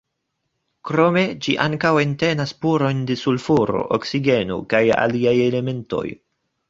[0.89, 6.05] Krome ĝi ankaŭ entenas spurojn de sulfuro, oksigeno kaj aliaj elementoj.